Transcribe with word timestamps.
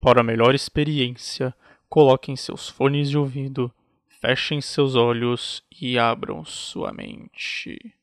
Para 0.00 0.22
melhor 0.22 0.54
experiência, 0.54 1.54
coloquem 1.86 2.34
seus 2.34 2.70
fones 2.70 3.10
de 3.10 3.18
ouvido, 3.18 3.70
fechem 4.08 4.58
seus 4.58 4.94
olhos 4.94 5.62
e 5.78 5.98
abram 5.98 6.42
sua 6.42 6.90
mente. 6.90 7.94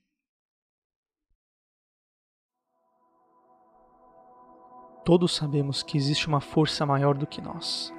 Todos 5.04 5.36
sabemos 5.36 5.82
que 5.82 5.98
existe 5.98 6.28
uma 6.28 6.40
força 6.40 6.86
maior 6.86 7.18
do 7.18 7.26
que 7.26 7.42
nós. 7.42 7.92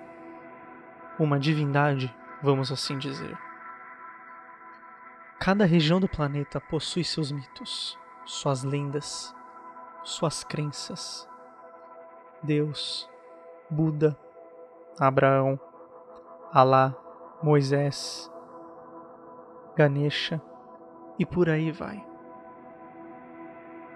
Uma 1.18 1.40
divindade, 1.40 2.14
vamos 2.40 2.70
assim 2.70 2.98
dizer. 2.98 3.36
Cada 5.40 5.64
região 5.64 5.98
do 5.98 6.08
planeta 6.08 6.60
possui 6.60 7.02
seus 7.02 7.32
mitos, 7.32 7.98
suas 8.24 8.62
lendas, 8.62 9.34
suas 10.04 10.44
crenças. 10.44 11.28
Deus, 12.42 13.08
Buda, 13.70 14.16
Abraão, 14.98 15.60
Alá, 16.50 16.94
Moisés, 17.42 18.30
Ganesha 19.76 20.40
e 21.18 21.26
por 21.26 21.50
aí 21.50 21.70
vai. 21.70 22.02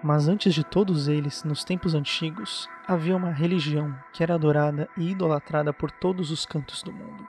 Mas 0.03 0.27
antes 0.27 0.53
de 0.53 0.63
todos 0.63 1.07
eles, 1.07 1.43
nos 1.43 1.63
tempos 1.63 1.95
antigos, 1.95 2.69
havia 2.87 3.15
uma 3.15 3.31
religião 3.31 3.97
que 4.13 4.21
era 4.21 4.35
adorada 4.35 4.87
e 4.95 5.09
idolatrada 5.09 5.73
por 5.73 5.89
todos 5.89 6.29
os 6.29 6.45
cantos 6.45 6.83
do 6.83 6.91
mundo: 6.93 7.27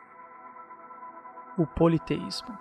o 1.56 1.66
politeísmo. 1.66 2.58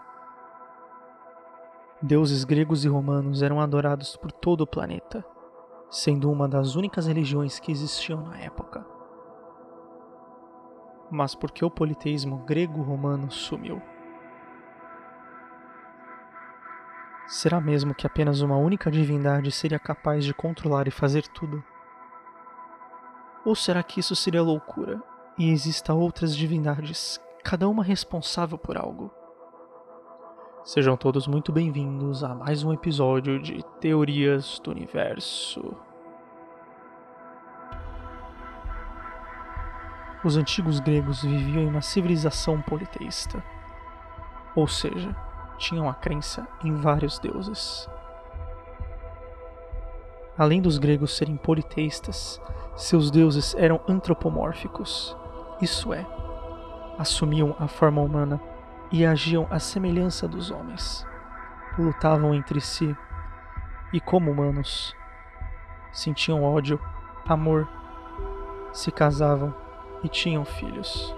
Deuses 2.01 2.43
gregos 2.43 2.85
e 2.85 2.87
romanos 2.87 3.41
eram 3.41 3.59
adorados 3.59 4.15
por 4.15 4.31
todo 4.31 4.61
o 4.61 4.67
planeta, 4.67 5.25
sendo 5.89 6.31
uma 6.31 6.47
das 6.47 6.75
únicas 6.75 7.07
religiões 7.07 7.59
que 7.59 7.71
existiam 7.71 8.21
na 8.21 8.39
época. 8.39 8.92
Mas 11.13 11.35
por 11.35 11.51
que 11.51 11.63
o 11.63 11.69
politeísmo 11.69 12.37
grego-romano 12.39 13.29
sumiu? 13.29 13.79
Será 17.27 17.61
mesmo 17.61 17.93
que 17.93 18.07
apenas 18.07 18.41
uma 18.41 18.57
única 18.57 18.89
divindade 18.89 19.51
seria 19.51 19.77
capaz 19.77 20.25
de 20.25 20.33
controlar 20.33 20.87
e 20.87 20.91
fazer 20.91 21.27
tudo? 21.27 21.63
Ou 23.45 23.53
será 23.53 23.83
que 23.83 23.99
isso 23.99 24.15
seria 24.15 24.41
loucura 24.41 25.03
e 25.37 25.51
exista 25.51 25.93
outras 25.93 26.35
divindades, 26.35 27.21
cada 27.43 27.69
uma 27.69 27.83
responsável 27.83 28.57
por 28.57 28.75
algo? 28.75 29.11
Sejam 30.63 30.97
todos 30.97 31.27
muito 31.27 31.51
bem-vindos 31.51 32.23
a 32.23 32.33
mais 32.33 32.63
um 32.63 32.73
episódio 32.73 33.39
de 33.39 33.63
Teorias 33.79 34.59
do 34.63 34.71
Universo. 34.71 35.77
Os 40.23 40.37
antigos 40.37 40.79
gregos 40.79 41.21
viviam 41.21 41.63
em 41.63 41.67
uma 41.67 41.81
civilização 41.81 42.61
politeísta, 42.61 43.43
ou 44.55 44.67
seja, 44.67 45.13
tinham 45.57 45.89
a 45.89 45.93
crença 45.93 46.47
em 46.63 46.73
vários 46.75 47.19
deuses. 47.19 47.89
Além 50.37 50.61
dos 50.61 50.77
gregos 50.77 51.17
serem 51.17 51.35
politeístas, 51.35 52.41
seus 52.73 53.11
deuses 53.11 53.53
eram 53.55 53.81
antropomórficos, 53.85 55.15
isso 55.61 55.93
é, 55.93 56.05
assumiam 56.97 57.53
a 57.59 57.67
forma 57.67 58.01
humana 58.01 58.39
e 58.91 59.05
agiam 59.05 59.45
à 59.49 59.59
semelhança 59.59 60.25
dos 60.25 60.51
homens. 60.51 61.05
Lutavam 61.77 62.33
entre 62.33 62.61
si 62.61 62.95
e, 63.91 63.99
como 63.99 64.31
humanos, 64.31 64.95
sentiam 65.91 66.43
ódio, 66.43 66.79
amor, 67.27 67.67
se 68.71 68.89
casavam 68.89 69.62
e 70.03 70.09
tinham 70.09 70.43
filhos. 70.43 71.15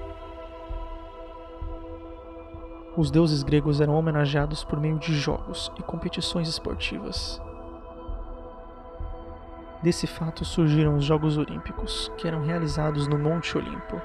Os 2.96 3.12
deuses 3.12 3.44
gregos 3.44 3.82
eram 3.82 3.96
homenageados 3.96 4.64
por 4.64 4.80
meio 4.80 4.98
de 4.98 5.14
jogos 5.14 5.72
e 5.78 5.84
competições 5.84 6.48
esportivas. 6.48 7.42
Desse 9.84 10.08
fato 10.08 10.46
surgiram 10.46 10.96
os 10.96 11.04
Jogos 11.04 11.38
Olímpicos, 11.38 12.12
que 12.18 12.28
eram 12.28 12.42
realizados 12.42 13.08
no 13.08 13.20
Monte 13.20 13.58
Olimpo, 13.58 14.02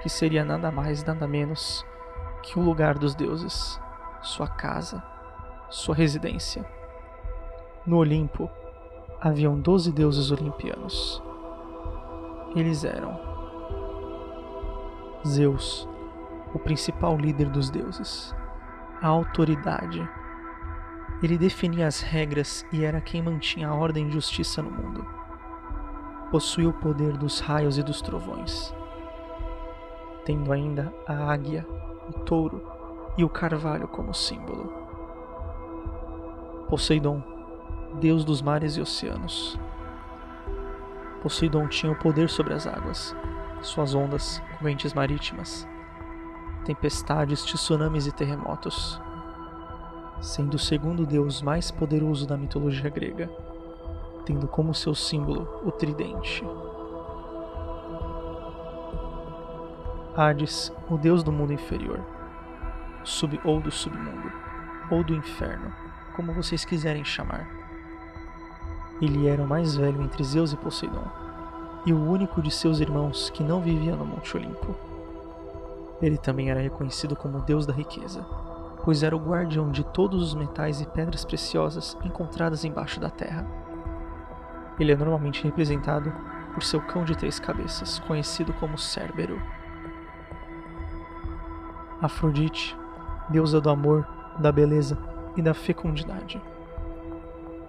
que 0.00 0.08
seria 0.08 0.44
nada 0.44 0.70
mais 0.70 1.02
nada 1.02 1.26
menos 1.26 1.84
que 2.42 2.58
o 2.58 2.62
lugar 2.62 2.96
dos 2.96 3.14
deuses, 3.14 3.80
sua 4.22 4.46
casa, 4.46 5.02
sua 5.68 5.94
residência. 5.94 6.64
No 7.84 7.96
Olimpo 7.96 8.48
haviam 9.20 9.58
doze 9.58 9.90
deuses 9.90 10.30
olimpianos. 10.30 11.22
Eles 12.54 12.84
eram 12.84 13.18
Zeus, 15.26 15.88
o 16.54 16.58
principal 16.58 17.16
líder 17.16 17.48
dos 17.48 17.68
deuses, 17.68 18.34
a 19.00 19.08
autoridade. 19.08 20.06
Ele 21.22 21.36
definia 21.36 21.86
as 21.86 22.00
regras 22.00 22.64
e 22.70 22.84
era 22.84 23.00
quem 23.00 23.22
mantinha 23.22 23.68
a 23.68 23.74
ordem 23.74 24.06
e 24.06 24.12
justiça 24.12 24.62
no 24.62 24.70
mundo. 24.70 25.04
Possuía 26.30 26.68
o 26.68 26.74
poder 26.74 27.16
dos 27.16 27.40
raios 27.40 27.76
e 27.78 27.82
dos 27.82 28.00
trovões, 28.00 28.74
tendo 30.24 30.52
ainda 30.52 30.94
a 31.08 31.32
águia, 31.32 31.66
o 32.08 32.20
touro 32.20 32.62
e 33.16 33.24
o 33.24 33.28
carvalho 33.28 33.88
como 33.88 34.12
símbolo. 34.14 34.72
Poseidon, 36.68 37.22
deus 38.00 38.24
dos 38.24 38.42
mares 38.42 38.76
e 38.76 38.80
oceanos. 38.80 39.58
Poseidon 41.24 41.66
tinha 41.68 41.90
o 41.90 41.96
poder 41.96 42.28
sobre 42.28 42.52
as 42.52 42.66
águas, 42.66 43.16
suas 43.62 43.94
ondas, 43.94 44.42
correntes 44.58 44.92
marítimas, 44.92 45.66
tempestades, 46.66 47.42
tsunamis 47.42 48.06
e 48.06 48.12
terremotos, 48.12 49.00
sendo 50.20 50.56
o 50.56 50.58
segundo 50.58 51.06
deus 51.06 51.40
mais 51.40 51.70
poderoso 51.70 52.26
da 52.26 52.36
mitologia 52.36 52.90
grega, 52.90 53.30
tendo 54.26 54.46
como 54.46 54.74
seu 54.74 54.94
símbolo 54.94 55.48
o 55.64 55.72
tridente. 55.72 56.44
Hades, 60.14 60.70
o 60.90 60.98
deus 60.98 61.22
do 61.22 61.32
mundo 61.32 61.54
inferior, 61.54 62.04
sub 63.02 63.40
ou 63.42 63.62
do 63.62 63.70
submundo, 63.70 64.30
ou 64.90 65.02
do 65.02 65.14
inferno, 65.14 65.72
como 66.14 66.34
vocês 66.34 66.66
quiserem 66.66 67.02
chamar. 67.02 67.63
Ele 69.00 69.26
era 69.26 69.42
o 69.42 69.46
mais 69.46 69.76
velho 69.76 70.02
entre 70.02 70.22
Zeus 70.22 70.52
e 70.52 70.56
Poseidon, 70.56 71.04
e 71.84 71.92
o 71.92 72.10
único 72.10 72.40
de 72.40 72.50
seus 72.50 72.80
irmãos 72.80 73.30
que 73.30 73.42
não 73.42 73.60
vivia 73.60 73.96
no 73.96 74.06
Monte 74.06 74.36
Olimpo. 74.36 74.74
Ele 76.00 76.16
também 76.16 76.50
era 76.50 76.60
reconhecido 76.60 77.16
como 77.16 77.38
o 77.38 77.42
deus 77.42 77.66
da 77.66 77.72
riqueza, 77.72 78.24
pois 78.84 79.02
era 79.02 79.16
o 79.16 79.18
guardião 79.18 79.70
de 79.70 79.82
todos 79.82 80.22
os 80.22 80.34
metais 80.34 80.80
e 80.80 80.86
pedras 80.86 81.24
preciosas 81.24 81.96
encontradas 82.04 82.64
embaixo 82.64 83.00
da 83.00 83.10
terra. 83.10 83.46
Ele 84.78 84.92
é 84.92 84.96
normalmente 84.96 85.42
representado 85.44 86.12
por 86.52 86.62
seu 86.62 86.80
cão 86.80 87.04
de 87.04 87.16
três 87.16 87.38
cabeças, 87.38 87.98
conhecido 88.00 88.52
como 88.54 88.78
Cérbero. 88.78 89.40
Afrodite, 92.00 92.76
deusa 93.28 93.60
do 93.60 93.70
amor, 93.70 94.06
da 94.38 94.52
beleza 94.52 94.98
e 95.36 95.42
da 95.42 95.54
fecundidade. 95.54 96.40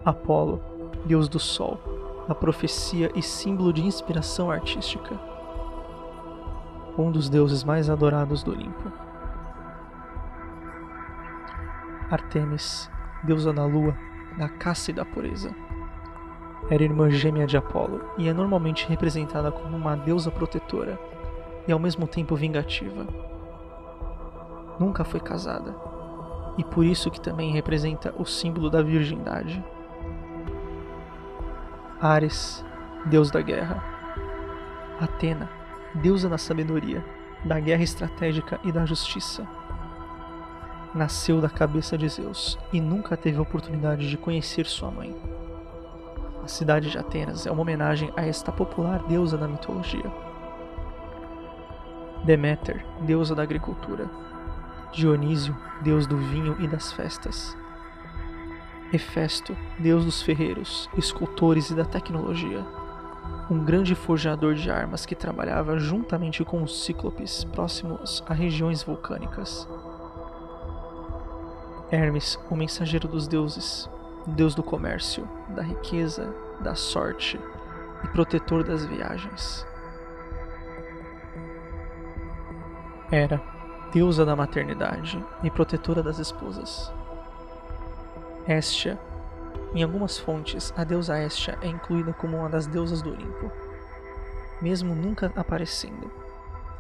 Apolo, 0.04 0.62
deus 1.06 1.30
do 1.30 1.40
sol, 1.40 1.80
da 2.28 2.36
profecia 2.36 3.12
e 3.16 3.22
símbolo 3.22 3.72
de 3.72 3.86
inspiração 3.86 4.52
artística 4.52 5.36
um 6.98 7.12
dos 7.12 7.30
deuses 7.30 7.64
mais 7.64 7.90
adorados 7.90 8.42
do 8.42 8.52
Olimpo. 8.52 8.92
Artemis, 12.10 12.90
deusa 13.24 13.52
da 13.52 13.66
lua, 13.66 13.96
da 14.38 14.48
caça 14.48 14.92
e 14.92 14.94
da 14.94 15.04
pureza. 15.04 15.54
Era 16.70 16.84
irmã 16.84 17.10
gêmea 17.10 17.46
de 17.46 17.58
Apolo 17.58 18.02
e 18.18 18.30
é 18.30 18.34
normalmente 18.34 18.88
representada 18.88 19.52
como 19.52 19.76
uma 19.76 19.96
deusa 19.96 20.32
protetora 20.32 21.00
e 21.68 21.72
ao 21.72 21.80
mesmo 21.80 22.08
tempo 22.08 22.36
vingativa. 22.36 23.06
Nunca 24.80 25.04
foi 25.04 25.20
casada 25.20 25.76
e 26.58 26.64
por 26.64 26.86
isso 26.86 27.12
que 27.12 27.20
também 27.20 27.52
representa 27.52 28.14
o 28.18 28.26
símbolo 28.26 28.70
da 28.70 28.82
virgindade. 28.82 29.64
Ares, 32.02 32.64
deus 33.06 33.32
da 33.32 33.42
guerra. 33.42 33.82
Atena, 35.00 35.50
deusa 35.94 36.28
da 36.28 36.38
sabedoria, 36.38 37.04
da 37.46 37.58
guerra 37.58 37.84
estratégica 37.84 38.60
e 38.66 38.72
da 38.72 38.86
justiça. 38.86 39.48
Nasceu 40.94 41.40
da 41.40 41.50
cabeça 41.50 41.98
de 41.98 42.10
Zeus 42.10 42.60
e 42.74 42.82
nunca 42.82 43.16
teve 43.16 43.38
a 43.38 43.42
oportunidade 43.42 44.10
de 44.10 44.18
conhecer 44.18 44.66
sua 44.66 44.92
mãe. 44.92 45.16
A 46.44 46.48
cidade 46.50 46.92
de 46.92 46.98
Atenas 46.98 47.48
é 47.48 47.52
uma 47.52 47.62
homenagem 47.62 48.12
a 48.18 48.26
esta 48.26 48.52
popular 48.52 49.02
deusa 49.08 49.38
da 49.38 49.48
mitologia. 49.48 50.12
Deméter, 52.26 52.86
deusa 53.02 53.34
da 53.34 53.44
agricultura. 53.44 54.10
Dionísio, 54.92 55.56
deus 55.82 56.06
do 56.06 56.18
vinho 56.18 56.58
e 56.60 56.68
das 56.68 56.92
festas. 56.92 57.58
Hefesto, 58.96 59.56
deus 59.78 60.06
dos 60.06 60.22
ferreiros, 60.22 60.90
escultores 60.98 61.70
e 61.70 61.76
da 61.76 61.84
tecnologia. 61.84 62.66
um 63.50 63.64
grande 63.64 63.94
forjador 63.94 64.56
de 64.56 64.72
armas 64.72 65.06
que 65.06 65.14
trabalhava 65.14 65.78
juntamente 65.78 66.44
com 66.44 66.64
os 66.64 66.84
cíclopes 66.84 67.44
próximos 67.44 68.24
a 68.28 68.34
regiões 68.34 68.82
vulcânicas. 68.82 69.68
Hermes, 71.92 72.40
o 72.50 72.56
mensageiro 72.56 73.08
dos 73.08 73.28
deuses, 73.28 73.90
deus 74.26 74.56
do 74.56 74.64
comércio, 74.64 75.28
da 75.50 75.62
riqueza, 75.62 76.34
da 76.62 76.74
sorte 76.74 77.40
e 78.04 78.08
protetor 78.08 78.64
das 78.64 78.86
viagens. 78.86 79.68
Era 83.12 83.40
deusa 83.94 84.26
da 84.26 84.36
maternidade 84.36 85.24
e 85.44 85.52
protetora 85.52 86.02
das 86.02 86.18
esposas. 86.18 86.92
Estia 88.48 89.00
em 89.76 89.84
algumas 89.84 90.18
fontes, 90.18 90.74
a 90.78 90.86
deusa 90.86 91.22
Estia 91.22 91.58
é 91.62 91.68
incluída 91.68 92.14
como 92.14 92.38
uma 92.38 92.48
das 92.48 92.66
deusas 92.66 93.02
do 93.02 93.12
Olimpo, 93.12 93.52
mesmo 94.62 94.96
nunca 94.96 95.34
aparecendo. 95.36 96.10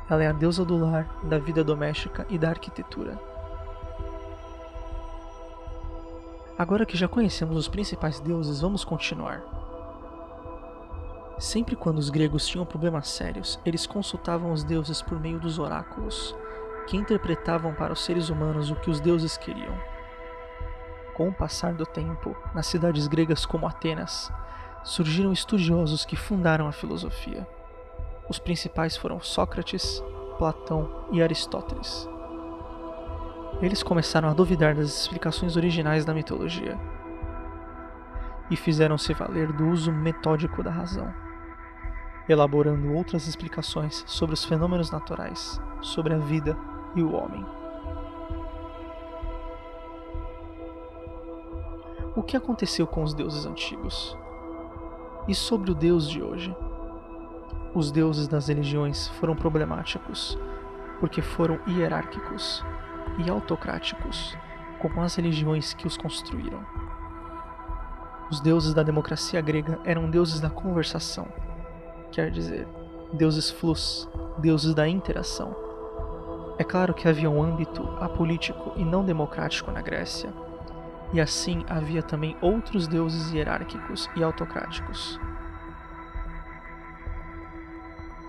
Ela 0.09 0.23
é 0.23 0.27
a 0.27 0.31
deusa 0.31 0.63
do 0.63 0.77
lar, 0.77 1.19
da 1.23 1.37
vida 1.37 1.61
doméstica 1.61 2.25
e 2.29 2.37
da 2.37 2.47
arquitetura. 2.47 3.19
Agora 6.57 6.85
que 6.85 6.95
já 6.95 7.05
conhecemos 7.05 7.57
os 7.57 7.67
principais 7.67 8.21
deuses, 8.21 8.61
vamos 8.61 8.85
continuar. 8.85 9.43
Sempre 11.37 11.75
quando 11.75 11.97
os 11.97 12.09
gregos 12.09 12.47
tinham 12.47 12.65
problemas 12.65 13.09
sérios, 13.09 13.59
eles 13.65 13.85
consultavam 13.85 14.53
os 14.53 14.63
deuses 14.63 15.01
por 15.01 15.19
meio 15.19 15.37
dos 15.37 15.59
oráculos, 15.59 16.33
que 16.87 16.95
interpretavam 16.95 17.73
para 17.73 17.91
os 17.91 18.05
seres 18.05 18.29
humanos 18.29 18.71
o 18.71 18.75
que 18.75 18.89
os 18.89 19.01
deuses 19.01 19.35
queriam. 19.35 19.94
Com 21.15 21.29
o 21.29 21.33
passar 21.33 21.73
do 21.73 21.85
tempo, 21.85 22.35
nas 22.53 22.67
cidades 22.67 23.07
gregas 23.07 23.45
como 23.45 23.65
Atenas, 23.65 24.29
surgiram 24.83 25.31
estudiosos 25.31 26.03
que 26.03 26.17
fundaram 26.17 26.67
a 26.67 26.73
filosofia. 26.73 27.47
Os 28.29 28.37
principais 28.37 28.97
foram 28.97 29.21
Sócrates, 29.21 30.03
Platão 30.37 31.07
e 31.13 31.23
Aristóteles. 31.23 32.05
Eles 33.61 33.81
começaram 33.81 34.27
a 34.27 34.33
duvidar 34.33 34.75
das 34.75 34.89
explicações 34.89 35.55
originais 35.55 36.03
da 36.03 36.13
mitologia 36.13 36.77
e 38.51 38.57
fizeram-se 38.57 39.13
valer 39.13 39.53
do 39.53 39.69
uso 39.69 39.93
metódico 39.93 40.61
da 40.61 40.69
razão, 40.69 41.13
elaborando 42.27 42.91
outras 42.93 43.25
explicações 43.25 44.03
sobre 44.05 44.33
os 44.33 44.43
fenômenos 44.43 44.91
naturais, 44.91 45.61
sobre 45.81 46.13
a 46.13 46.17
vida 46.17 46.57
e 46.93 47.01
o 47.01 47.13
homem. 47.13 47.64
O 52.15 52.23
que 52.23 52.37
aconteceu 52.37 52.87
com 52.87 53.03
os 53.03 53.13
deuses 53.13 53.45
antigos. 53.45 54.17
E 55.27 55.35
sobre 55.35 55.71
o 55.71 55.75
Deus 55.75 56.09
de 56.09 56.23
hoje. 56.23 56.55
Os 57.73 57.91
deuses 57.91 58.27
das 58.27 58.47
religiões 58.47 59.09
foram 59.19 59.35
problemáticos, 59.35 60.39
porque 60.99 61.21
foram 61.21 61.59
hierárquicos 61.67 62.63
e 63.17 63.29
autocráticos, 63.29 64.37
como 64.79 65.01
as 65.01 65.15
religiões 65.15 65.73
que 65.73 65.85
os 65.85 65.97
construíram. 65.97 66.65
Os 68.31 68.39
deuses 68.39 68.73
da 68.73 68.81
democracia 68.81 69.41
grega 69.41 69.77
eram 69.83 70.09
deuses 70.09 70.39
da 70.39 70.49
conversação, 70.49 71.27
quer 72.11 72.31
dizer, 72.31 72.65
deuses 73.11 73.51
flus, 73.51 74.09
deuses 74.37 74.73
da 74.73 74.87
interação. 74.87 75.53
É 76.57 76.63
claro 76.63 76.93
que 76.93 77.09
havia 77.09 77.29
um 77.29 77.43
âmbito 77.43 77.83
apolítico 77.99 78.71
e 78.77 78.85
não 78.85 79.03
democrático 79.03 79.69
na 79.69 79.81
Grécia, 79.81 80.33
e 81.13 81.21
assim 81.21 81.63
havia 81.69 82.01
também 82.01 82.35
outros 82.41 82.87
deuses 82.87 83.31
hierárquicos 83.31 84.09
e 84.15 84.23
autocráticos. 84.23 85.19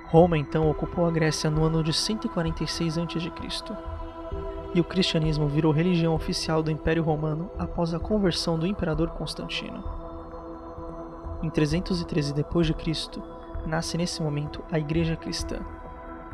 Roma 0.06 0.38
então 0.38 0.70
ocupou 0.70 1.06
a 1.06 1.11
Grécia 1.11 1.50
no 1.50 1.64
ano 1.64 1.82
de 1.82 1.93
146 1.93 2.99
a.C. 2.99 3.76
E 4.75 4.81
o 4.81 4.84
cristianismo 4.84 5.49
virou 5.49 5.73
religião 5.73 6.14
oficial 6.14 6.62
do 6.62 6.70
Império 6.70 7.02
Romano 7.02 7.50
após 7.58 7.93
a 7.93 7.99
conversão 7.99 8.58
do 8.58 8.67
imperador 8.67 9.11
Constantino. 9.11 9.82
Em 11.43 11.50
313 11.50 12.32
d.C., 12.32 13.20
nasce 13.67 13.99
nesse 13.99 14.23
momento 14.23 14.62
a 14.70 14.78
Igreja 14.78 15.17
Cristã 15.17 15.58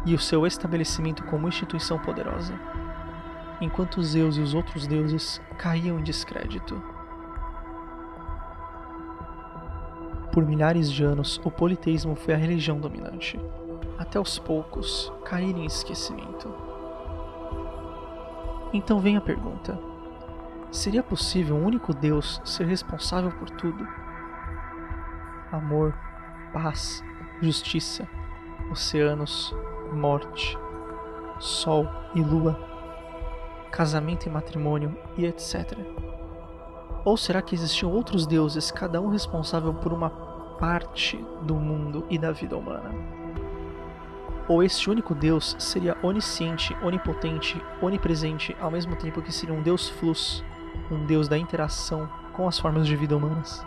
e 0.05 0.15
o 0.15 0.19
seu 0.19 0.47
estabelecimento 0.47 1.25
como 1.25 1.49
instituição 1.49 1.99
poderosa 1.99 2.59
enquanto 3.63 4.03
Zeus 4.03 4.37
e 4.37 4.41
os 4.41 4.55
outros 4.55 4.89
deuses 4.89 5.41
caíam 5.57 5.99
em 6.01 6.03
descrédito. 6.03 6.83
Por 10.33 10.45
milhares 10.45 10.91
de 10.91 11.05
anos, 11.05 11.41
o 11.45 11.51
politeísmo 11.51 12.17
foi 12.17 12.35
a 12.35 12.37
religião 12.37 12.81
dominante, 12.81 13.39
até 13.97 14.19
aos 14.19 14.37
poucos 14.37 15.13
cair 15.25 15.57
em 15.57 15.65
esquecimento. 15.65 16.53
Então 18.73 18.99
vem 18.99 19.17
a 19.17 19.21
pergunta: 19.21 19.79
seria 20.73 21.03
possível 21.03 21.55
um 21.55 21.65
único 21.65 21.95
Deus 21.95 22.41
ser 22.45 22.67
responsável 22.67 23.31
por 23.31 23.49
tudo? 23.51 23.87
Amor, 25.53 25.95
paz, 26.53 27.05
justiça, 27.41 28.09
oceanos, 28.73 29.55
morte, 29.93 30.59
sol 31.39 31.87
e 32.15 32.23
lua 32.23 32.72
casamento 33.73 34.27
e 34.27 34.31
matrimônio 34.31 34.97
e 35.17 35.25
etc. 35.25 35.77
Ou 37.05 37.17
será 37.17 37.43
que 37.43 37.55
existiam 37.55 37.91
outros 37.91 38.27
deuses, 38.27 38.71
cada 38.71 39.01
um 39.01 39.09
responsável 39.09 39.75
por 39.75 39.93
uma 39.93 40.11
parte 40.61 41.17
do 41.43 41.57
mundo 41.57 42.07
e 42.09 42.19
da 42.19 42.31
vida 42.31 42.57
humana? 42.57 42.95
Ou 44.47 44.63
este 44.63 44.91
único 44.91 45.15
Deus 45.15 45.57
seria 45.59 45.97
onisciente, 46.03 46.77
onipotente, 46.83 47.61
onipresente, 47.81 48.55
ao 48.61 48.71
mesmo 48.71 48.95
tempo 48.95 49.23
que 49.23 49.33
seria 49.33 49.55
um 49.55 49.63
Deus 49.63 49.89
flux, 49.89 50.45
um 50.91 51.07
Deus 51.07 51.27
da 51.27 51.39
interação 51.39 52.09
com 52.35 52.47
as 52.47 52.59
formas 52.59 52.87
de 52.87 52.95
vida 52.95 53.17
humanas? 53.17 53.65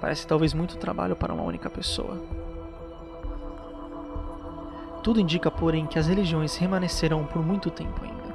Parece 0.00 0.26
talvez 0.26 0.54
muito 0.54 0.78
trabalho 0.78 1.16
para 1.16 1.34
uma 1.34 1.42
única 1.42 1.68
pessoa. 1.68 2.39
Tudo 5.02 5.18
indica, 5.18 5.50
porém, 5.50 5.86
que 5.86 5.98
as 5.98 6.08
religiões 6.08 6.56
remanescerão 6.56 7.24
por 7.24 7.44
muito 7.44 7.70
tempo 7.70 8.04
ainda. 8.04 8.34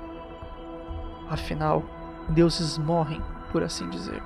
Afinal, 1.30 1.84
deuses 2.30 2.78
morrem, 2.78 3.22
por 3.52 3.62
assim 3.62 3.88
dizer. 3.90 4.22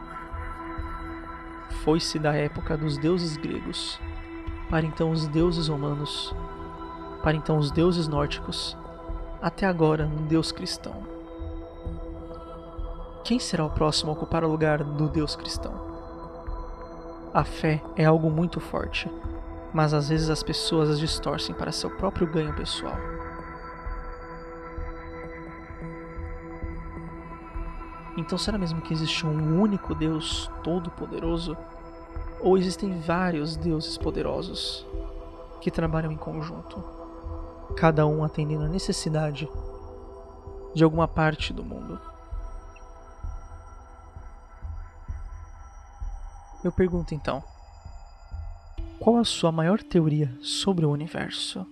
Foi-se 1.84 2.18
da 2.18 2.34
época 2.34 2.78
dos 2.78 2.98
deuses 2.98 3.36
gregos, 3.36 4.00
para 4.70 4.86
então 4.86 5.12
os 5.12 5.28
deuses 5.28 5.68
romanos, 5.68 6.34
para 7.22 7.36
então 7.36 7.58
os 7.58 7.72
deuses 7.72 8.08
nórdicos, 8.08 8.78
até 9.42 9.66
agora 9.66 10.06
um 10.06 10.26
deus 10.26 10.52
cristão. 10.52 10.96
Quem 13.24 13.38
será 13.38 13.66
o 13.66 13.70
próximo 13.70 14.12
a 14.12 14.14
ocupar 14.14 14.46
o 14.46 14.50
lugar 14.50 14.84
do 14.84 15.10
deus 15.10 15.36
cristão? 15.36 15.74
A 17.34 17.44
fé 17.44 17.82
é 17.96 18.06
algo 18.06 18.32
muito 18.32 18.60
forte 18.60 19.10
mas 19.74 19.94
às 19.94 20.10
vezes 20.10 20.30
as 20.30 20.44
pessoas 20.44 20.90
as 20.90 21.00
distorcem 21.00 21.54
para 21.54 21.72
seu 21.72 21.90
próprio 21.90 22.28
ganho 22.28 22.54
pessoal. 22.56 22.98
Então 28.18 28.38
será 28.38 28.58
mesmo 28.58 28.82
que 28.82 28.94
existe 28.94 29.26
um 29.26 29.62
único 29.62 29.96
Deus 29.96 30.52
todo-poderoso? 30.64 31.56
Ou 32.42 32.58
existem 32.58 33.00
vários 33.00 33.56
deuses 33.56 33.98
poderosos 33.98 34.86
que 35.62 35.72
trabalham 35.72 36.12
em 36.12 36.18
conjunto, 36.18 36.84
cada 37.76 38.06
um 38.06 38.24
atendendo 38.24 38.64
a 38.64 38.70
necessidade 38.70 39.50
de 40.74 40.84
alguma 40.84 41.08
parte 41.08 41.54
do 41.54 41.64
mundo? 41.64 42.00
Eu 46.64 46.72
pergunto 46.72 47.16
então: 47.16 47.42
qual 49.10 49.18
a 49.18 49.24
sua 49.24 49.52
maior 49.52 49.82
teoria 49.82 50.32
sobre 50.40 50.86
o 50.86 50.92
universo? 50.92 51.66